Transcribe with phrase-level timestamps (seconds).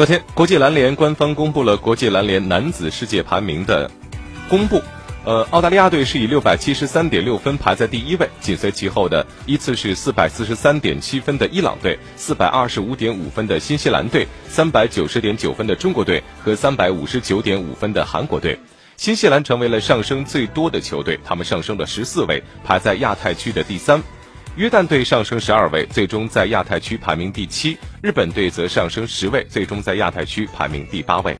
[0.00, 3.90] 昨天，国际篮联官方公布了国际篮联男子世界排名的
[4.48, 4.80] 公布。
[5.26, 18.58] 呃，澳大利亚队是以六百七十三点六分排在第一位，紧随其后的依次是四百四十三点七分的伊朗队、四百二十五点五分的新西兰队、三百九十点九分的中国队和三百五十九点五分的韩国队。
[18.96, 24.02] 新西兰成为了上升最多的球队，他们上升了十四位，排在亚太区的第三。
[24.60, 31.28] 约旦队上升十二位，最终在亚太区排名第七；日本队则上升十位，最终在亚太区排名第八位。